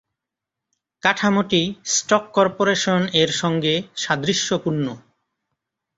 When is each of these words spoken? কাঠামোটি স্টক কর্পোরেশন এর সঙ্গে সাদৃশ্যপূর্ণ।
কাঠামোটি 1.03 1.61
স্টক 1.93 2.23
কর্পোরেশন 2.33 3.01
এর 3.21 3.31
সঙ্গে 3.33 3.73
সাদৃশ্যপূর্ণ। 3.95 4.85